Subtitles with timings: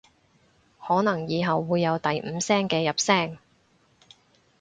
[0.81, 3.37] 可能以後會有第五聲嘅入聲